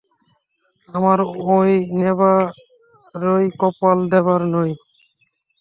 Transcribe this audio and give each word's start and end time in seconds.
আমার 0.89 1.19
ঐ 1.47 1.57
নেবারই 1.97 3.45
কপাল, 3.59 3.97
দেবার 4.11 4.41
নয়। 4.53 4.73